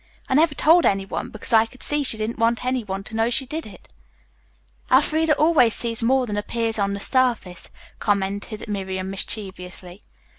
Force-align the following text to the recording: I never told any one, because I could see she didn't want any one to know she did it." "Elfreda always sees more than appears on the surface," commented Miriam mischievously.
I 0.27 0.33
never 0.33 0.55
told 0.55 0.83
any 0.83 1.05
one, 1.05 1.29
because 1.29 1.53
I 1.53 1.67
could 1.67 1.83
see 1.83 2.01
she 2.01 2.17
didn't 2.17 2.39
want 2.39 2.65
any 2.65 2.83
one 2.83 3.03
to 3.03 3.15
know 3.15 3.29
she 3.29 3.45
did 3.45 3.67
it." 3.67 3.87
"Elfreda 4.91 5.35
always 5.35 5.75
sees 5.75 6.01
more 6.01 6.25
than 6.25 6.37
appears 6.37 6.79
on 6.79 6.93
the 6.95 6.99
surface," 6.99 7.69
commented 7.99 8.67
Miriam 8.67 9.11
mischievously. 9.11 10.01